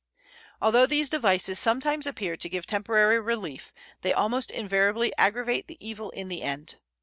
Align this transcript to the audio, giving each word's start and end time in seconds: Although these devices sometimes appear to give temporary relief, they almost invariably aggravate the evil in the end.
Although 0.63 0.87
these 0.87 1.09
devices 1.09 1.59
sometimes 1.59 2.07
appear 2.07 2.35
to 2.35 2.49
give 2.49 2.65
temporary 2.65 3.19
relief, 3.19 3.71
they 4.01 4.11
almost 4.13 4.49
invariably 4.49 5.13
aggravate 5.15 5.67
the 5.67 5.77
evil 5.79 6.09
in 6.09 6.27
the 6.27 6.41
end. 6.41 6.77